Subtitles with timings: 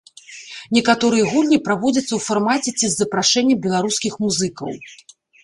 [0.77, 4.69] Некаторыя гульні праводзяцца ў фармаце ці з запрашэннем беларускіх музыкаў.